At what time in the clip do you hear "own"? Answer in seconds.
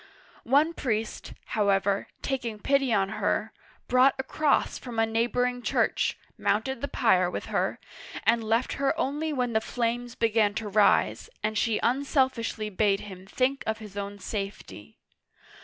13.95-14.17